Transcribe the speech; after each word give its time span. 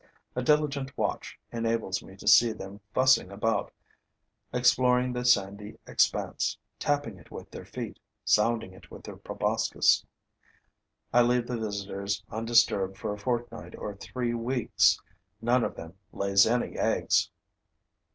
A 0.35 0.41
diligent 0.41 0.97
watch 0.97 1.37
enables 1.51 2.01
me 2.01 2.15
to 2.15 2.27
see 2.27 2.53
them 2.53 2.79
fussing 2.91 3.29
about, 3.31 3.71
exploring 4.51 5.13
the 5.13 5.23
sandy 5.23 5.77
expanse, 5.85 6.57
tapping 6.79 7.17
it 7.19 7.29
with 7.29 7.51
their 7.51 7.65
feet, 7.65 7.99
sounding 8.25 8.73
it 8.73 8.89
with 8.89 9.03
their 9.03 9.15
proboscis. 9.17 10.03
I 11.13 11.21
leave 11.21 11.45
the 11.45 11.59
visitors 11.61 12.23
undisturbed 12.31 12.97
for 12.97 13.13
a 13.13 13.19
fortnight 13.19 13.75
or 13.77 13.93
three 13.93 14.33
weeks. 14.33 14.99
None 15.39 15.63
of 15.63 15.75
them 15.75 15.93
lays 16.11 16.47
any 16.47 16.79
eggs. 16.79 17.29